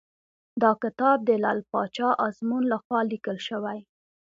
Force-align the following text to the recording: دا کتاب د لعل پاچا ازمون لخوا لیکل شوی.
دا 0.61 0.71
کتاب 0.83 1.17
د 1.27 1.29
لعل 1.43 1.59
پاچا 1.71 2.09
ازمون 2.27 2.63
لخوا 2.73 2.99
لیکل 3.11 3.37
شوی. 3.47 3.79